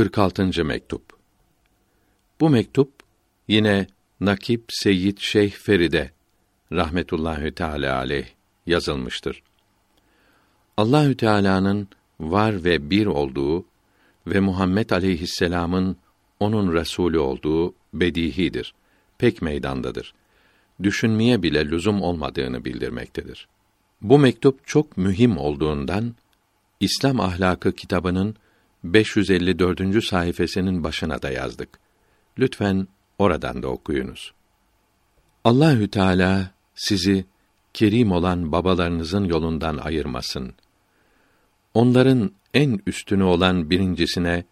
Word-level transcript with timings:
46. 0.00 0.64
mektup. 0.64 1.02
Bu 2.40 2.50
mektup 2.50 2.92
yine 3.48 3.86
Nakip 4.20 4.64
Seyyid 4.68 5.18
Şeyh 5.18 5.50
Feride 5.50 6.10
rahmetullahi 6.72 7.52
teala 7.52 7.96
aleyh 7.96 8.26
yazılmıştır. 8.66 9.42
Allahü 10.76 11.16
Teala'nın 11.16 11.88
var 12.20 12.64
ve 12.64 12.90
bir 12.90 13.06
olduğu 13.06 13.64
ve 14.26 14.40
Muhammed 14.40 14.90
aleyhisselam'ın 14.90 15.96
onun 16.40 16.72
resulü 16.72 17.18
olduğu 17.18 17.74
bedihidir. 17.94 18.74
Pek 19.18 19.42
meydandadır. 19.42 20.14
Düşünmeye 20.82 21.42
bile 21.42 21.70
lüzum 21.70 22.02
olmadığını 22.02 22.64
bildirmektedir. 22.64 23.48
Bu 24.02 24.18
mektup 24.18 24.66
çok 24.66 24.96
mühim 24.96 25.38
olduğundan 25.38 26.14
İslam 26.80 27.20
Ahlakı 27.20 27.72
kitabının 27.72 28.36
554. 28.84 30.04
sayfasının 30.04 30.84
başına 30.84 31.22
da 31.22 31.30
yazdık. 31.30 31.68
Lütfen 32.38 32.88
oradan 33.18 33.62
da 33.62 33.68
okuyunuz. 33.68 34.32
Allahü 35.44 35.88
Teala 35.88 36.50
sizi 36.74 37.24
kerim 37.74 38.12
olan 38.12 38.52
babalarınızın 38.52 39.24
yolundan 39.24 39.76
ayırmasın. 39.76 40.54
Onların 41.74 42.30
en 42.54 42.80
üstünü 42.86 43.22
olan 43.22 43.70
birincisine 43.70 44.44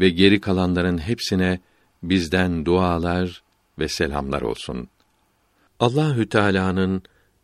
ve 0.00 0.08
geri 0.10 0.40
kalanların 0.40 0.98
hepsine 0.98 1.60
bizden 2.02 2.64
dualar 2.64 3.42
ve 3.78 3.88
selamlar 3.88 4.42
olsun. 4.42 4.88
Allahü 5.80 6.28
Teala'nın 6.28 7.02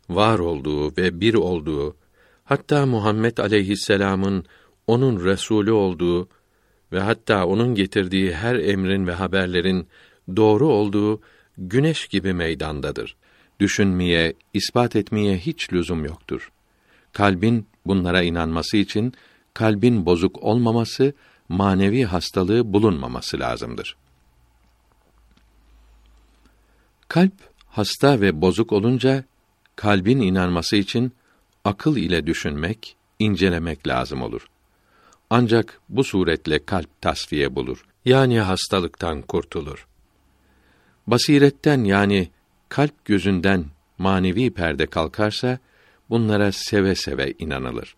var 0.09 0.39
olduğu 0.39 0.97
ve 0.97 1.21
bir 1.21 1.33
olduğu, 1.33 1.95
hatta 2.45 2.85
Muhammed 2.85 3.37
aleyhisselam'ın 3.37 4.45
onun 4.87 5.25
resulü 5.25 5.71
olduğu 5.71 6.29
ve 6.91 6.99
hatta 6.99 7.45
onun 7.45 7.75
getirdiği 7.75 8.33
her 8.33 8.55
emrin 8.55 9.07
ve 9.07 9.13
haberlerin 9.13 9.87
doğru 10.35 10.67
olduğu 10.67 11.21
güneş 11.57 12.07
gibi 12.07 12.33
meydandadır. 12.33 13.15
Düşünmeye, 13.59 14.33
ispat 14.53 14.95
etmeye 14.95 15.37
hiç 15.37 15.73
lüzum 15.73 16.05
yoktur. 16.05 16.51
Kalbin 17.13 17.67
bunlara 17.85 18.21
inanması 18.21 18.77
için 18.77 19.13
kalbin 19.53 20.05
bozuk 20.05 20.43
olmaması, 20.43 21.13
manevi 21.49 22.03
hastalığı 22.03 22.73
bulunmaması 22.73 23.39
lazımdır. 23.39 23.97
Kalp 27.07 27.33
hasta 27.67 28.21
ve 28.21 28.41
bozuk 28.41 28.71
olunca 28.71 29.23
kalbin 29.75 30.19
inanması 30.19 30.75
için 30.75 31.11
akıl 31.63 31.97
ile 31.97 32.27
düşünmek, 32.27 32.95
incelemek 33.19 33.87
lazım 33.87 34.21
olur. 34.21 34.47
Ancak 35.29 35.81
bu 35.89 36.03
suretle 36.03 36.65
kalp 36.65 37.01
tasfiye 37.01 37.55
bulur. 37.55 37.85
Yani 38.05 38.39
hastalıktan 38.39 39.21
kurtulur. 39.21 39.87
Basiretten 41.07 41.83
yani 41.83 42.29
kalp 42.69 43.05
gözünden 43.05 43.65
manevi 43.97 44.51
perde 44.51 44.85
kalkarsa 44.85 45.59
bunlara 46.09 46.51
seve 46.51 46.95
seve 46.95 47.33
inanılır. 47.39 47.95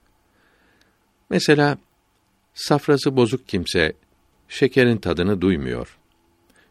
Mesela 1.30 1.78
safrası 2.54 3.16
bozuk 3.16 3.48
kimse 3.48 3.94
şekerin 4.50 4.98
tadını 4.98 5.42
duymuyor. 5.42 5.98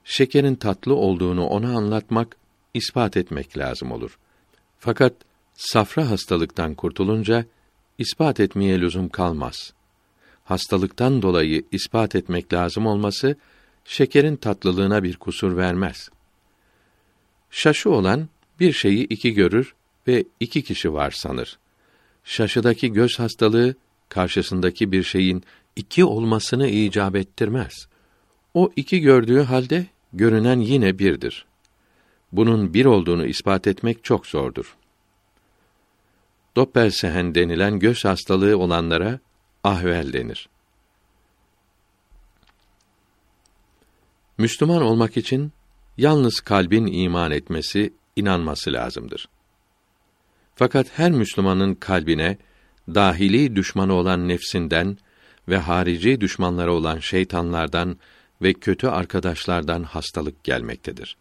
Şekerin 0.05 0.55
tatlı 0.55 0.95
olduğunu 0.95 1.47
ona 1.47 1.77
anlatmak, 1.77 2.37
ispat 2.75 3.17
etmek 3.17 3.59
lazım 3.59 3.93
olur. 3.93 4.19
Fakat 4.79 5.13
safra 5.55 6.11
hastalıktan 6.11 6.75
kurtulunca 6.75 7.45
ispat 7.99 8.41
etmeye 8.41 8.81
lüzum 8.81 9.09
kalmaz. 9.09 9.73
Hastalıktan 10.49 11.23
dolayı 11.23 11.63
ispat 11.73 12.15
etmek 12.15 12.53
lazım 12.53 12.87
olması 12.87 13.37
şekerin 13.85 14.37
tatlılığına 14.37 15.03
bir 15.03 15.17
kusur 15.17 15.57
vermez. 15.57 16.09
Şaşı 17.51 17.91
olan 17.91 18.29
bir 18.61 18.73
şeyi 18.73 19.05
iki 19.05 19.35
görür 19.35 19.75
ve 20.07 20.25
iki 20.41 20.63
kişi 20.63 20.93
var 20.93 21.11
sanır. 21.11 21.59
Şaşıdaki 22.25 22.93
göz 22.93 23.19
hastalığı 23.19 23.75
karşısındaki 24.09 24.93
bir 24.93 25.03
şeyin 25.03 25.43
iki 25.77 26.05
olmasını 26.05 26.69
icap 26.69 27.17
ettirmez. 27.17 27.89
O 28.55 28.73
iki 28.77 29.01
gördüğü 29.01 29.41
halde 29.41 29.87
görünen 30.13 30.61
yine 30.61 30.99
birdir. 30.99 31.47
Bunun 32.33 32.75
bir 32.75 32.85
olduğunu 32.85 33.27
ispat 33.27 33.67
etmek 33.67 34.05
çok 34.05 34.27
zordur. 34.27 34.77
Doppelsehen 36.57 37.35
denilen 37.35 37.79
göz 37.79 38.05
hastalığı 38.05 38.59
olanlara 38.59 39.21
ahvel 39.65 40.13
denir. 40.13 40.49
Müslüman 44.39 44.83
olmak 44.83 45.17
için 45.17 45.53
yalnız 45.97 46.41
kalbin 46.41 46.87
iman 46.87 47.31
etmesi, 47.31 47.93
inanması 48.17 48.73
lazımdır. 48.73 49.29
Fakat 50.55 50.99
her 50.99 51.11
Müslümanın 51.11 51.75
kalbine 51.75 52.39
dahili 52.89 53.57
düşmanı 53.57 53.93
olan 53.93 54.29
nefsinden 54.29 54.99
ve 55.49 55.57
harici 55.57 56.21
düşmanları 56.21 56.73
olan 56.73 56.99
şeytanlardan 56.99 57.99
ve 58.43 58.53
kötü 58.53 58.87
arkadaşlardan 58.87 59.83
hastalık 59.83 60.45
gelmektedir. 60.45 61.17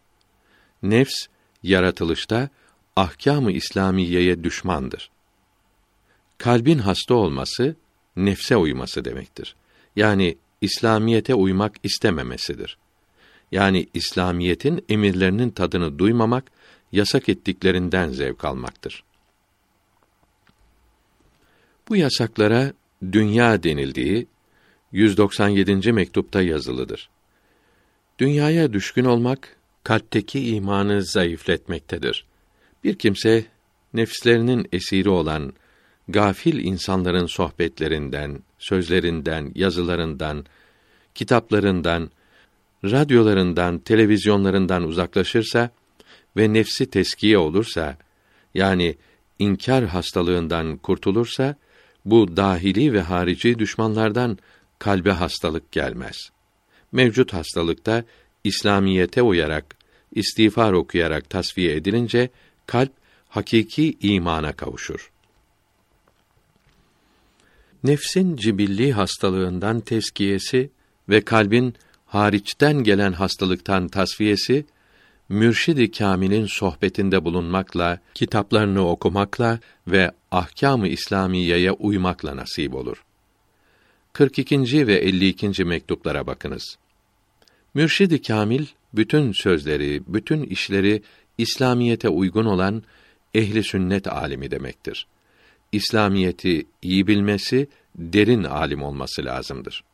Nefs 0.82 1.26
yaratılışta 1.62 2.48
ahkâm-ı 2.96 3.52
İslamiyeye 3.52 4.44
düşmandır. 4.44 5.10
Kalbin 6.38 6.78
hasta 6.78 7.14
olması 7.14 7.76
nefse 8.24 8.56
uyması 8.56 9.04
demektir. 9.04 9.56
Yani 9.96 10.36
İslamiyete 10.60 11.34
uymak 11.34 11.76
istememesidir. 11.82 12.78
Yani 13.52 13.86
İslamiyetin 13.94 14.84
emirlerinin 14.88 15.50
tadını 15.50 15.98
duymamak, 15.98 16.50
yasak 16.92 17.28
ettiklerinden 17.28 18.08
zevk 18.08 18.44
almaktır. 18.44 19.04
Bu 21.88 21.96
yasaklara 21.96 22.72
dünya 23.12 23.62
denildiği 23.62 24.26
197. 24.92 25.92
mektupta 25.92 26.42
yazılıdır. 26.42 27.10
Dünyaya 28.18 28.72
düşkün 28.72 29.04
olmak 29.04 29.56
kalpteki 29.84 30.48
imanı 30.48 31.04
zayıfletmektedir. 31.04 32.24
Bir 32.84 32.94
kimse 32.94 33.44
nefslerinin 33.94 34.68
esiri 34.72 35.08
olan 35.08 35.52
gafil 36.08 36.64
insanların 36.64 37.26
sohbetlerinden, 37.26 38.42
sözlerinden, 38.58 39.52
yazılarından, 39.54 40.44
kitaplarından, 41.14 42.10
radyolarından, 42.84 43.78
televizyonlarından 43.78 44.82
uzaklaşırsa 44.82 45.70
ve 46.36 46.52
nefsi 46.52 46.90
teskiye 46.90 47.38
olursa, 47.38 47.96
yani 48.54 48.96
inkar 49.38 49.84
hastalığından 49.84 50.76
kurtulursa, 50.76 51.56
bu 52.04 52.36
dahili 52.36 52.92
ve 52.92 53.00
harici 53.00 53.58
düşmanlardan 53.58 54.38
kalbe 54.78 55.10
hastalık 55.10 55.72
gelmez. 55.72 56.30
Mevcut 56.92 57.32
hastalıkta 57.32 58.04
İslamiyete 58.44 59.22
uyarak, 59.22 59.76
istiğfar 60.12 60.72
okuyarak 60.72 61.30
tasfiye 61.30 61.76
edilince 61.76 62.30
kalp 62.66 62.92
hakiki 63.28 63.96
imana 64.00 64.52
kavuşur. 64.52 65.10
Nefsin 67.84 68.36
cibilli 68.36 68.92
hastalığından 68.92 69.80
teskiyesi 69.80 70.70
ve 71.08 71.20
kalbin 71.20 71.74
hariçten 72.06 72.82
gelen 72.82 73.12
hastalıktan 73.12 73.88
tasfiyesi 73.88 74.66
mürşidi 75.28 75.90
kamilin 75.90 76.46
sohbetinde 76.46 77.24
bulunmakla, 77.24 77.98
kitaplarını 78.14 78.88
okumakla 78.88 79.58
ve 79.86 80.10
ahkâm-ı 80.30 80.88
İslamiyeye 80.88 81.72
uymakla 81.72 82.36
nasip 82.36 82.74
olur. 82.74 83.04
42. 84.12 84.86
ve 84.86 84.94
52. 84.94 85.64
mektuplara 85.64 86.26
bakınız. 86.26 86.76
Mürşidi 87.74 88.22
kamil 88.22 88.66
bütün 88.94 89.32
sözleri, 89.32 90.02
bütün 90.08 90.42
işleri 90.42 91.02
İslamiyete 91.38 92.08
uygun 92.08 92.44
olan 92.44 92.82
ehli 93.34 93.64
sünnet 93.64 94.08
alimi 94.08 94.50
demektir. 94.50 95.06
İslamiyeti 95.72 96.66
iyi 96.82 97.06
bilmesi, 97.06 97.68
derin 97.96 98.44
alim 98.44 98.82
olması 98.82 99.24
lazımdır. 99.24 99.84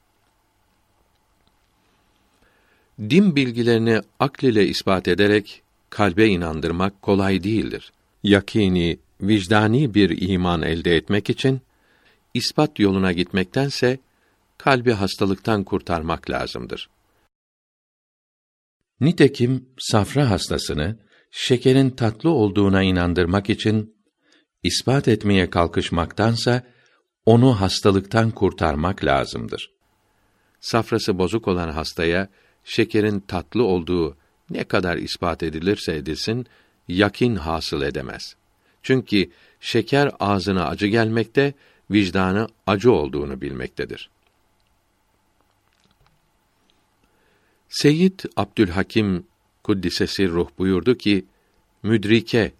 Din 3.00 3.36
bilgilerini 3.36 4.00
akl 4.18 4.44
ile 4.44 4.66
ispat 4.66 5.08
ederek 5.08 5.62
kalbe 5.90 6.26
inandırmak 6.26 7.02
kolay 7.02 7.44
değildir. 7.44 7.92
Yakini, 8.22 8.98
vicdani 9.20 9.94
bir 9.94 10.28
iman 10.28 10.62
elde 10.62 10.96
etmek 10.96 11.30
için 11.30 11.60
ispat 12.34 12.78
yoluna 12.78 13.12
gitmektense 13.12 13.98
kalbi 14.58 14.92
hastalıktan 14.92 15.64
kurtarmak 15.64 16.30
lazımdır. 16.30 16.88
Nitekim 19.00 19.68
safra 19.78 20.30
hastasını 20.30 20.96
şekerin 21.30 21.90
tatlı 21.90 22.30
olduğuna 22.30 22.82
inandırmak 22.82 23.50
için 23.50 23.93
ispat 24.64 25.08
etmeye 25.08 25.50
kalkışmaktansa 25.50 26.62
onu 27.26 27.60
hastalıktan 27.60 28.30
kurtarmak 28.30 29.04
lazımdır. 29.04 29.70
safrası 30.60 31.18
bozuk 31.18 31.48
olan 31.48 31.68
hastaya 31.68 32.28
şekerin 32.64 33.20
tatlı 33.20 33.64
olduğu 33.64 34.16
ne 34.50 34.64
kadar 34.64 34.96
ispat 34.96 35.42
edilirse 35.42 35.96
edilsin 35.96 36.46
yakin 36.88 37.36
hasıl 37.36 37.82
edemez. 37.82 38.36
Çünkü 38.82 39.30
şeker 39.60 40.12
ağzına 40.20 40.66
acı 40.66 40.86
gelmekte, 40.86 41.54
vicdanı 41.90 42.48
acı 42.66 42.92
olduğunu 42.92 43.40
bilmektedir. 43.40 44.10
Seyyid 47.68 48.20
Abdülhakim 48.36 49.26
Kuddisesi 49.62 50.28
ruh 50.28 50.48
buyurdu 50.58 50.94
ki, 50.94 51.24
müdrike 51.82 52.52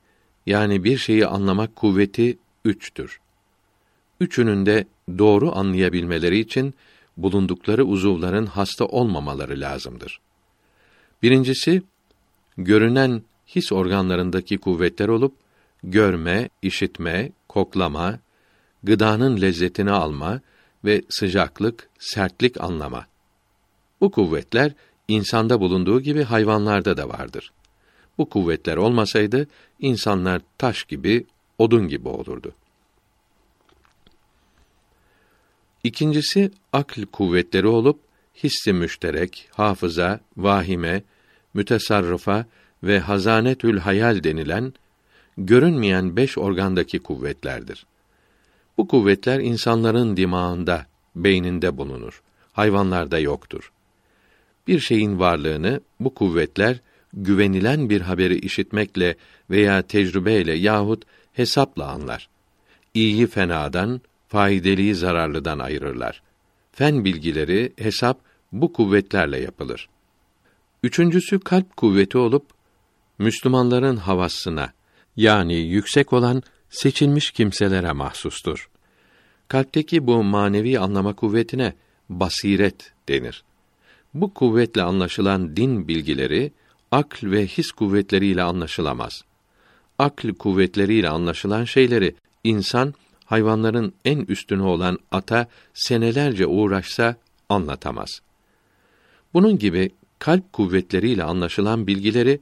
yani 0.47 0.85
bir 0.85 0.99
şeyi 0.99 1.27
anlamak 1.27 1.77
kuvveti 1.77 2.39
üçtür. 2.65 3.21
Üçünün 4.21 4.67
de 4.67 4.87
doğru 5.19 5.57
anlayabilmeleri 5.57 6.39
için 6.39 6.75
bulundukları 7.17 7.85
uzuvların 7.85 8.47
hasta 8.47 8.85
olmamaları 8.85 9.61
lazımdır. 9.61 10.21
Birincisi, 11.23 11.83
görünen 12.57 13.23
his 13.47 13.73
organlarındaki 13.73 14.59
kuvvetler 14.59 15.09
olup, 15.09 15.35
görme, 15.83 16.49
işitme, 16.63 17.33
koklama, 17.49 18.19
gıdanın 18.83 19.41
lezzetini 19.41 19.91
alma 19.91 20.41
ve 20.85 21.03
sıcaklık, 21.09 21.89
sertlik 21.99 22.61
anlama. 22.61 23.07
Bu 24.01 24.11
kuvvetler 24.11 24.73
insanda 25.09 25.61
bulunduğu 25.61 26.01
gibi 26.01 26.23
hayvanlarda 26.23 26.97
da 26.97 27.09
vardır. 27.09 27.53
Bu 28.19 28.29
kuvvetler 28.29 28.77
olmasaydı 28.77 29.47
insanlar 29.81 30.43
taş 30.59 30.85
gibi, 30.85 31.27
odun 31.59 31.89
gibi 31.89 32.09
olurdu. 32.09 32.53
İkincisi 35.85 36.51
akl 36.73 37.03
kuvvetleri 37.03 37.67
olup 37.67 38.01
hissi 38.45 38.73
müşterek, 38.73 39.49
hafıza, 39.53 40.21
vahime, 40.37 41.03
mütesarrıfa 41.55 42.47
ve 42.83 42.99
hazanetül 42.99 43.79
hayal 43.79 44.25
denilen 44.25 44.73
görünmeyen 45.39 46.17
beş 46.17 46.39
organdaki 46.39 46.99
kuvvetlerdir. 46.99 47.87
Bu 48.79 48.89
kuvvetler 48.89 49.41
insanların 49.41 50.17
dimağında, 50.17 50.87
beyninde 51.17 51.77
bulunur. 51.77 52.23
Hayvanlarda 52.53 53.19
yoktur. 53.19 53.73
Bir 54.67 54.81
şeyin 54.81 55.19
varlığını 55.19 55.81
bu 56.01 56.15
kuvvetler 56.15 56.81
güvenilen 57.17 57.91
bir 57.91 58.01
haberi 58.01 58.39
işitmekle 58.39 59.17
veya 59.51 59.83
tecrübeyle 59.83 60.53
yahut 60.53 61.05
hesapla 61.33 61.87
anlar. 61.87 62.29
İyiyi 62.95 63.27
fenadan, 63.27 64.01
faydelıyı 64.29 64.97
zararlıdan 64.97 65.59
ayırırlar. 65.59 66.23
Fen 66.73 67.05
bilgileri, 67.05 67.73
hesap 67.77 68.21
bu 68.53 68.73
kuvvetlerle 68.73 69.41
yapılır. 69.41 69.89
Üçüncüsü 70.83 71.41
kalp 71.41 71.77
kuvveti 71.77 72.19
olup 72.19 72.47
Müslümanların 73.19 73.97
havasına 73.97 74.73
yani 75.17 75.55
yüksek 75.55 76.13
olan 76.13 76.43
seçilmiş 76.71 77.31
kimselere 77.31 77.93
mahsustur. 77.93 78.69
Kalpteki 79.49 80.07
bu 80.07 80.23
manevi 80.23 80.79
anlama 80.79 81.13
kuvvetine 81.13 81.75
basiret 82.09 82.93
denir. 83.09 83.45
Bu 84.15 84.35
kuvvetle 84.35 84.83
anlaşılan 84.83 85.57
din 85.57 85.89
bilgileri 85.89 86.53
akl 86.95 87.31
ve 87.31 87.47
his 87.47 87.71
kuvvetleriyle 87.71 88.43
anlaşılamaz. 88.43 89.25
Akl 89.99 90.29
kuvvetleriyle 90.29 91.09
anlaşılan 91.09 91.65
şeyleri 91.65 92.15
insan 92.45 92.95
hayvanların 93.25 93.95
en 94.05 94.19
üstünü 94.19 94.63
olan 94.63 94.99
ata 95.11 95.47
senelerce 95.75 96.47
uğraşsa 96.47 97.17
anlatamaz. 97.49 98.21
Bunun 99.35 99.59
gibi 99.59 99.91
kalp 100.19 100.53
kuvvetleriyle 100.53 101.25
anlaşılan 101.25 101.87
bilgileri, 101.87 102.41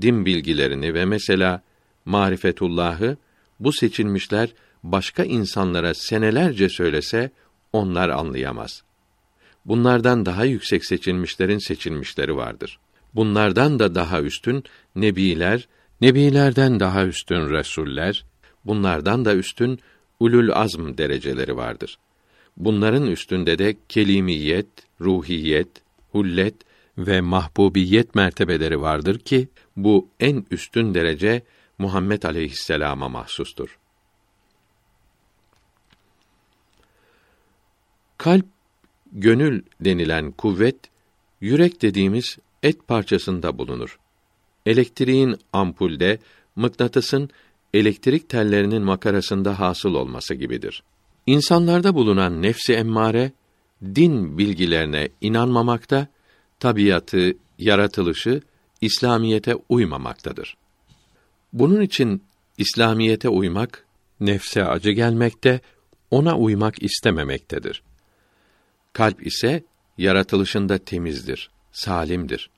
din 0.00 0.26
bilgilerini 0.26 0.94
ve 0.94 1.04
mesela 1.04 1.62
marifetullahı 2.04 3.16
bu 3.60 3.72
seçilmişler 3.72 4.54
başka 4.82 5.24
insanlara 5.24 5.94
senelerce 5.94 6.68
söylese 6.68 7.30
onlar 7.72 8.08
anlayamaz. 8.08 8.82
Bunlardan 9.64 10.26
daha 10.26 10.44
yüksek 10.44 10.84
seçilmişlerin 10.84 11.58
seçilmişleri 11.58 12.36
vardır. 12.36 12.78
Bunlardan 13.14 13.78
da 13.78 13.94
daha 13.94 14.22
üstün 14.22 14.64
nebiler, 14.96 15.68
nebilerden 16.00 16.80
daha 16.80 17.06
üstün 17.06 17.50
resuller, 17.50 18.24
bunlardan 18.64 19.24
da 19.24 19.34
üstün 19.34 19.80
ulul 20.20 20.50
azm 20.52 20.98
dereceleri 20.98 21.56
vardır. 21.56 21.98
Bunların 22.56 23.06
üstünde 23.06 23.58
de 23.58 23.76
kelimiyet, 23.88 24.68
ruhiyet, 25.00 25.68
hullet 26.12 26.54
ve 26.98 27.20
mahbubiyet 27.20 28.14
mertebeleri 28.14 28.80
vardır 28.80 29.18
ki 29.18 29.48
bu 29.76 30.08
en 30.20 30.46
üstün 30.50 30.94
derece 30.94 31.42
Muhammed 31.78 32.22
aleyhisselama 32.22 33.08
mahsustur. 33.08 33.78
Kalp, 38.18 38.46
gönül 39.12 39.62
denilen 39.80 40.32
kuvvet, 40.32 40.76
yürek 41.40 41.82
dediğimiz 41.82 42.38
et 42.64 42.88
parçasında 42.88 43.58
bulunur. 43.58 43.98
Elektriğin 44.66 45.36
ampulde, 45.52 46.18
mıknatısın 46.56 47.30
elektrik 47.74 48.28
tellerinin 48.28 48.82
makarasında 48.82 49.58
hasıl 49.58 49.94
olması 49.94 50.34
gibidir. 50.34 50.82
İnsanlarda 51.26 51.94
bulunan 51.94 52.42
nefsi 52.42 52.72
emmare, 52.72 53.32
din 53.84 54.38
bilgilerine 54.38 55.08
inanmamakta, 55.20 56.06
tabiatı, 56.60 57.32
yaratılışı 57.58 58.40
İslamiyete 58.80 59.54
uymamaktadır. 59.68 60.56
Bunun 61.52 61.80
için 61.80 62.22
İslamiyete 62.58 63.28
uymak 63.28 63.86
nefse 64.20 64.64
acı 64.64 64.90
gelmekte, 64.90 65.60
ona 66.10 66.38
uymak 66.38 66.82
istememektedir. 66.82 67.82
Kalp 68.92 69.26
ise 69.26 69.64
yaratılışında 69.98 70.78
temizdir, 70.78 71.50
salimdir. 71.72 72.50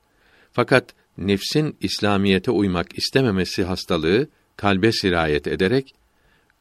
Fakat 0.57 0.95
nefsin 1.19 1.77
İslamiyete 1.81 2.51
uymak 2.51 2.99
istememesi 2.99 3.65
hastalığı 3.65 4.29
kalbe 4.57 4.93
sirayet 4.93 5.47
ederek 5.47 5.95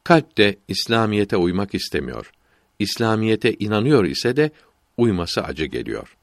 kalp 0.04 0.38
de 0.38 0.58
İslamiyete 0.68 1.36
uymak 1.36 1.74
istemiyor. 1.74 2.32
İslamiyete 2.78 3.54
inanıyor 3.54 4.04
ise 4.04 4.36
de 4.36 4.50
uyması 4.96 5.42
acı 5.42 5.64
geliyor. 5.64 6.16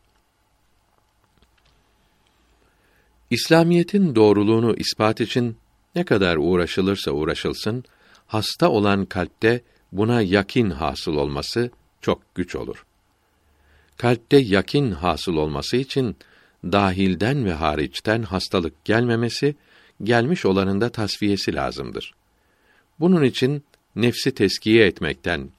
İslamiyetin 3.30 4.16
doğruluğunu 4.16 4.76
ispat 4.76 5.22
için 5.22 5.58
ne 5.96 6.06
kadar 6.06 6.38
uğraşılırsa 6.38 7.12
uğraşılsın, 7.12 7.84
hasta 8.28 8.70
olan 8.70 9.06
kalpte 9.06 9.62
buna 9.92 10.22
yakin 10.22 10.70
hasıl 10.70 11.16
olması 11.16 11.72
çok 12.02 12.36
güç 12.36 12.56
olur. 12.56 12.86
Kalpte 13.98 14.38
yakin 14.38 14.92
hasıl 14.92 15.36
olması 15.36 15.78
için 15.78 16.16
dahilden 16.64 17.46
ve 17.46 17.54
hariçten 17.54 18.24
hastalık 18.24 18.86
gelmemesi, 18.86 19.56
gelmiş 20.04 20.46
olanın 20.46 20.82
da 20.82 20.90
tasfiyesi 20.90 21.56
lazımdır. 21.56 22.14
Bunun 23.00 23.24
için 23.24 23.64
nefsi 23.96 24.36
teskiye 24.36 24.86
etmekten, 24.86 25.50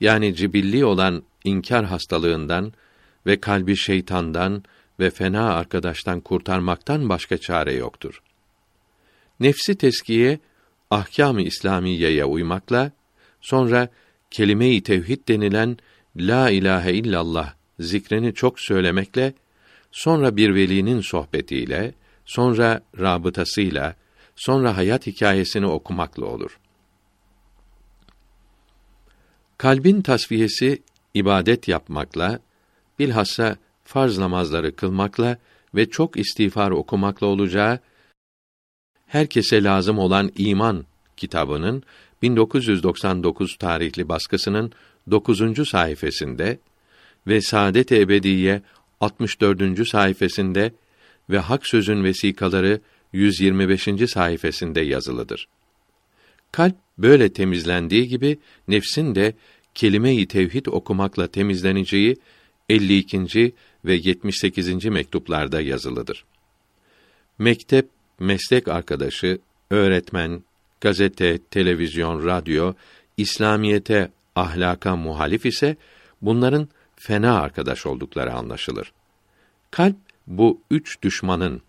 yani 0.00 0.34
cibilli 0.34 0.84
olan 0.84 1.22
inkar 1.44 1.84
hastalığından 1.84 2.72
ve 3.26 3.40
kalbi 3.40 3.76
şeytandan 3.76 4.62
ve 5.00 5.10
fena 5.10 5.54
arkadaştan 5.54 6.20
kurtarmaktan 6.20 7.08
başka 7.08 7.38
çare 7.38 7.74
yoktur. 7.74 8.22
Nefsi 9.40 9.74
teskiye 9.74 10.38
ahkâm-ı 10.90 11.42
İslamiyeye 11.42 12.24
uymakla 12.24 12.92
sonra 13.40 13.88
kelime-i 14.30 14.82
tevhid 14.82 15.28
denilen 15.28 15.76
la 16.16 16.50
ilahe 16.50 16.92
illallah 16.92 17.54
zikrini 17.80 18.34
çok 18.34 18.60
söylemekle 18.60 19.32
sonra 19.90 20.36
bir 20.36 20.54
velinin 20.54 21.00
sohbetiyle 21.00 21.94
sonra 22.24 22.80
rabıtasıyla 22.98 23.94
sonra 24.36 24.76
hayat 24.76 25.06
hikayesini 25.06 25.66
okumakla 25.66 26.26
olur. 26.26 26.58
Kalbin 29.58 30.02
tasfiyesi 30.02 30.82
ibadet 31.14 31.68
yapmakla 31.68 32.38
bilhassa 32.98 33.56
farz 33.84 34.18
namazları 34.18 34.76
kılmakla 34.76 35.38
ve 35.74 35.90
çok 35.90 36.16
istiğfar 36.16 36.70
okumakla 36.70 37.26
olacağı 37.26 37.78
herkese 39.06 39.62
lazım 39.62 39.98
olan 39.98 40.32
iman 40.36 40.84
kitabının 41.16 41.82
1999 42.22 43.56
tarihli 43.56 44.08
baskısının 44.08 44.72
9. 45.10 45.68
sayfasında 45.68 46.56
ve 47.26 47.40
Saadet 47.40 47.92
Ebediye 47.92 48.62
64. 49.00 49.88
sayfasında 49.88 50.70
ve 51.30 51.38
Hak 51.38 51.66
Sözün 51.66 52.04
vesikaları 52.04 52.80
125. 53.12 53.88
sayfasında 54.10 54.80
yazılıdır. 54.80 55.48
Kalp 56.52 56.76
böyle 56.98 57.32
temizlendiği 57.32 58.08
gibi 58.08 58.38
nefsin 58.68 59.14
de 59.14 59.34
kelime-i 59.74 60.26
tevhid 60.26 60.66
okumakla 60.66 61.26
temizleneceği 61.26 62.16
52. 62.68 63.52
ve 63.84 63.94
78. 63.94 64.84
mektuplarda 64.84 65.60
yazılıdır. 65.60 66.24
Mektep, 67.38 67.88
meslek 68.18 68.68
arkadaşı, 68.68 69.38
öğretmen, 69.70 70.42
gazete, 70.80 71.38
televizyon, 71.38 72.26
radyo, 72.26 72.74
İslamiyete, 73.16 74.10
ahlaka 74.36 74.96
muhalif 74.96 75.46
ise 75.46 75.76
bunların 76.22 76.68
fena 76.98 77.40
arkadaş 77.40 77.86
oldukları 77.86 78.32
anlaşılır. 78.32 78.92
Kalp 79.70 79.96
bu 80.26 80.60
üç 80.70 81.02
düşmanın 81.02 81.62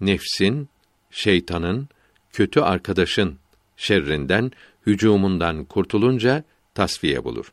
nefsin, 0.00 0.68
şeytanın, 1.10 1.88
kötü 2.32 2.60
arkadaşın 2.60 3.38
şerrinden, 3.76 4.52
hücumundan 4.86 5.64
kurtulunca 5.64 6.44
tasfiye 6.74 7.24
bulur. 7.24 7.52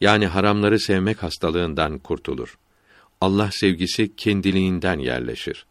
Yani 0.00 0.26
haramları 0.26 0.80
sevmek 0.80 1.22
hastalığından 1.22 1.98
kurtulur. 1.98 2.58
Allah 3.20 3.50
sevgisi 3.52 4.16
kendiliğinden 4.16 4.98
yerleşir. 4.98 5.66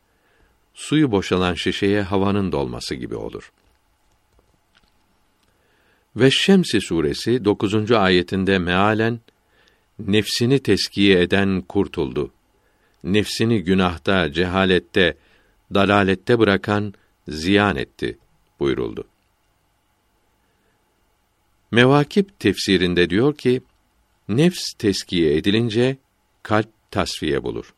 Suyu 0.74 1.12
boşalan 1.12 1.54
şişeye 1.54 2.02
havanın 2.02 2.52
dolması 2.52 2.96
gibi 2.96 3.16
olur. 3.16 3.52
Ve 6.16 6.32
Şemsi 6.32 6.82
suresi 6.82 7.46
9. 7.46 7.92
ayetinde 7.92 8.60
mealen 8.60 9.20
nefsini 10.00 10.60
teskiye 10.60 11.22
eden 11.22 11.62
kurtuldu. 11.62 12.32
Nefsini 13.04 13.64
günahta, 13.64 14.32
cehalette, 14.32 15.18
dalalette 15.74 16.40
bırakan 16.40 16.94
ziyan 17.28 17.76
etti 17.76 18.18
buyuruldu. 18.60 19.08
Mevakip 21.72 22.40
tefsirinde 22.40 23.10
diyor 23.10 23.36
ki, 23.36 23.62
nefs 24.30 24.74
teskiye 24.78 25.38
edilince 25.38 25.98
kalp 26.44 26.70
tasfiye 26.92 27.44
bulur. 27.44 27.74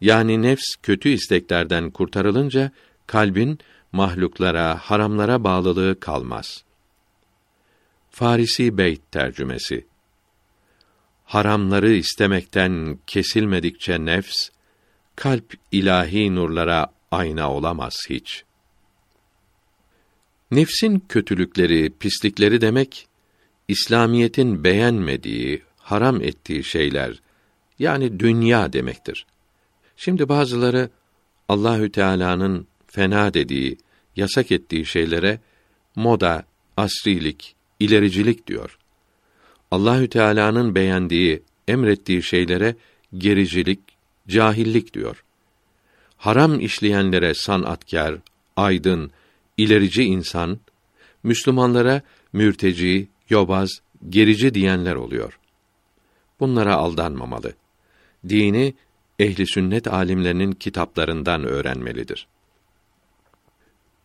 Yani 0.00 0.42
nefs 0.42 0.74
kötü 0.82 1.08
isteklerden 1.08 1.90
kurtarılınca 1.90 2.70
kalbin 3.06 3.58
mahluklara, 3.92 4.78
haramlara 4.78 5.44
bağlılığı 5.44 6.00
kalmaz. 6.00 6.64
Farisi 8.10 8.78
Beyt 8.78 9.12
tercümesi 9.12 9.86
Haramları 11.24 11.92
istemekten 11.92 12.98
kesilmedikçe 13.06 14.04
nefs, 14.04 14.48
kalp 15.16 15.54
ilahi 15.72 16.34
nurlara 16.34 16.86
ayna 17.10 17.52
olamaz 17.52 17.94
hiç. 18.10 18.44
Nefsin 20.50 21.02
kötülükleri, 21.08 21.92
pislikleri 22.00 22.60
demek, 22.60 23.08
İslamiyetin 23.68 24.64
beğenmediği, 24.64 25.62
haram 25.78 26.22
ettiği 26.22 26.64
şeyler, 26.64 27.20
yani 27.78 28.20
dünya 28.20 28.72
demektir. 28.72 29.26
Şimdi 29.96 30.28
bazıları 30.28 30.90
Allahü 31.48 31.92
Teala'nın 31.92 32.66
fena 32.86 33.34
dediği, 33.34 33.78
yasak 34.16 34.52
ettiği 34.52 34.86
şeylere 34.86 35.40
moda, 35.96 36.44
asrilik, 36.76 37.54
ilericilik 37.80 38.46
diyor. 38.46 38.78
Allahü 39.70 40.08
Teala'nın 40.08 40.74
beğendiği, 40.74 41.42
emrettiği 41.68 42.22
şeylere 42.22 42.76
gericilik, 43.18 43.80
cahillik 44.28 44.94
diyor. 44.94 45.24
Haram 46.16 46.60
işleyenlere 46.60 47.34
sanatkar, 47.34 48.14
aydın, 48.56 49.10
ilerici 49.56 50.02
insan, 50.02 50.58
Müslümanlara 51.22 52.02
mürteci, 52.32 53.08
yobaz, 53.30 53.70
gerici 54.08 54.54
diyenler 54.54 54.94
oluyor. 54.94 55.38
Bunlara 56.40 56.74
aldanmamalı. 56.74 57.52
Dini 58.28 58.74
ehli 59.18 59.46
sünnet 59.46 59.86
alimlerinin 59.86 60.52
kitaplarından 60.52 61.44
öğrenmelidir. 61.44 62.26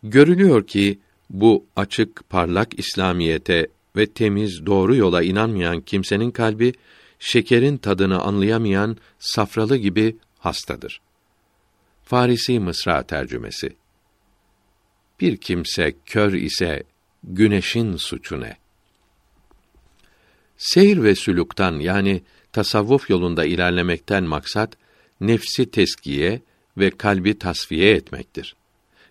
Görülüyor 0.03 0.67
ki 0.67 0.99
bu 1.29 1.65
açık, 1.75 2.29
parlak 2.29 2.79
İslamiyete 2.79 3.67
ve 3.95 4.05
temiz, 4.05 4.65
doğru 4.65 4.95
yola 4.95 5.23
inanmayan 5.23 5.81
kimsenin 5.81 6.31
kalbi 6.31 6.73
şekerin 7.19 7.77
tadını 7.77 8.21
anlayamayan 8.21 8.97
safralı 9.19 9.77
gibi 9.77 10.17
hastadır. 10.39 11.01
Farisi 12.03 12.59
Mısra 12.59 13.03
tercümesi. 13.03 13.75
Bir 15.19 15.37
kimse 15.37 15.93
kör 16.05 16.33
ise 16.33 16.83
güneşin 17.23 17.95
suçu 17.95 18.41
ne? 18.41 18.57
Seyir 20.57 21.03
ve 21.03 21.15
sülüktan 21.15 21.79
yani 21.79 22.23
tasavvuf 22.53 23.09
yolunda 23.09 23.45
ilerlemekten 23.45 24.23
maksat 24.23 24.77
nefsi 25.21 25.71
teskiye 25.71 26.41
ve 26.77 26.89
kalbi 26.89 27.39
tasfiye 27.39 27.91
etmektir. 27.91 28.55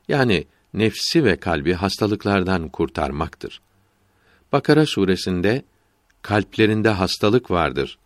Yani 0.08 0.47
nefsi 0.75 1.25
ve 1.25 1.37
kalbi 1.37 1.73
hastalıklardan 1.73 2.68
kurtarmaktır. 2.68 3.61
Bakara 4.52 4.87
suresinde 4.87 5.62
kalplerinde 6.23 6.88
hastalık 6.88 7.50
vardır 7.50 7.99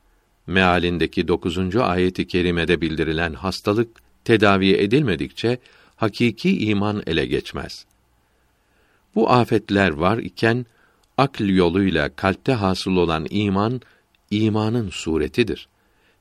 mealindeki 0.46 1.28
dokuzuncu 1.28 1.84
ayeti 1.84 2.26
kerimede 2.26 2.80
bildirilen 2.80 3.32
hastalık 3.32 3.88
tedavi 4.25 4.72
edilmedikçe 4.72 5.58
hakiki 5.96 6.66
iman 6.66 7.02
ele 7.06 7.26
geçmez. 7.26 7.84
Bu 9.14 9.30
afetler 9.30 9.90
var 9.90 10.18
iken 10.18 10.66
akl 11.18 11.49
yoluyla 11.49 12.16
kalpte 12.16 12.52
hasıl 12.52 12.96
olan 12.96 13.26
iman 13.30 13.80
imanın 14.30 14.90
suretidir. 14.90 15.68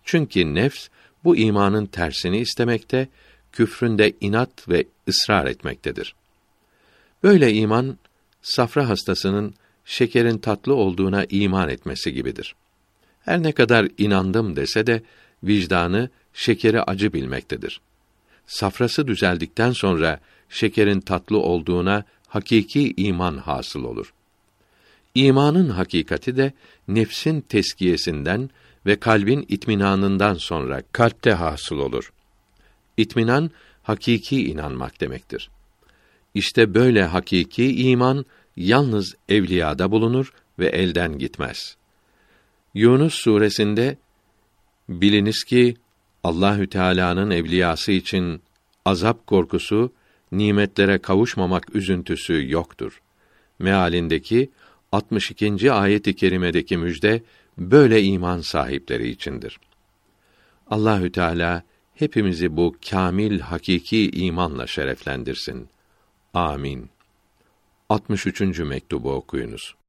Çünkü 0.03 0.55
nefs 0.55 0.87
bu 1.23 1.35
imanın 1.35 1.85
tersini 1.85 2.37
istemekte, 2.37 3.07
küfründe 3.51 4.13
inat 4.21 4.69
ve 4.69 4.85
ısrar 5.07 5.45
etmektedir. 5.45 6.15
Böyle 7.23 7.53
iman 7.53 7.97
safra 8.41 8.89
hastasının 8.89 9.53
şekerin 9.85 10.37
tatlı 10.37 10.75
olduğuna 10.75 11.25
iman 11.29 11.69
etmesi 11.69 12.13
gibidir. 12.13 12.55
Her 13.19 13.43
ne 13.43 13.51
kadar 13.51 13.87
inandım 13.97 14.55
dese 14.55 14.87
de 14.87 15.01
vicdanı 15.43 16.09
şekeri 16.33 16.81
acı 16.81 17.13
bilmektedir. 17.13 17.81
Safrası 18.47 19.07
düzeldikten 19.07 19.71
sonra 19.71 20.19
şekerin 20.49 20.99
tatlı 20.99 21.37
olduğuna 21.37 22.03
hakiki 22.27 22.93
iman 22.97 23.37
hasıl 23.37 23.83
olur. 23.83 24.13
İmanın 25.15 25.69
hakikati 25.69 26.37
de 26.37 26.53
nefsin 26.87 27.41
teskiyesinden 27.41 28.49
ve 28.85 28.95
kalbin 28.95 29.45
itminanından 29.49 30.33
sonra 30.33 30.81
kalpte 30.91 31.31
hasıl 31.31 31.79
olur. 31.79 32.13
İtminan 32.97 33.51
hakiki 33.83 34.45
inanmak 34.51 35.01
demektir. 35.01 35.49
İşte 36.33 36.73
böyle 36.73 37.03
hakiki 37.03 37.89
iman 37.89 38.25
yalnız 38.57 39.15
evliyada 39.29 39.91
bulunur 39.91 40.33
ve 40.59 40.67
elden 40.67 41.17
gitmez. 41.17 41.77
Yunus 42.73 43.13
suresinde 43.13 43.97
biliniz 44.89 45.43
ki 45.43 45.75
Allahü 46.23 46.67
Teala'nın 46.67 47.31
evliyası 47.31 47.91
için 47.91 48.41
azap 48.85 49.27
korkusu, 49.27 49.93
nimetlere 50.31 50.97
kavuşmamak 50.97 51.75
üzüntüsü 51.75 52.51
yoktur. 52.51 53.01
Mealindeki 53.59 54.49
62. 54.91 55.71
ayet-i 55.71 56.15
kerimedeki 56.15 56.77
müjde 56.77 57.23
böyle 57.57 58.03
iman 58.03 58.41
sahipleri 58.41 59.09
içindir. 59.09 59.59
Allahü 60.69 61.11
Teala 61.11 61.63
hepimizi 61.95 62.57
bu 62.57 62.75
kamil 62.89 63.39
hakiki 63.39 64.09
imanla 64.11 64.67
şereflendirsin. 64.67 65.67
Amin. 66.33 66.89
63. 67.91 68.59
mektubu 68.59 69.11
okuyunuz. 69.11 69.80